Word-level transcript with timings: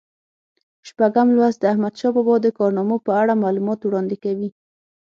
شپږم 0.87 1.27
لوست 1.37 1.59
د 1.61 1.65
احمدشاه 1.73 2.13
بابا 2.15 2.35
د 2.41 2.47
کارنامو 2.57 2.97
په 3.05 3.11
اړه 3.21 3.41
معلومات 3.43 3.79
وړاندې 3.83 4.15
کوي. 4.23 4.49